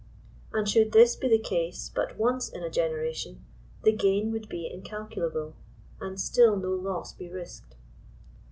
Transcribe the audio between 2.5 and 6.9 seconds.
a generation, the gain would be incalculable, and still no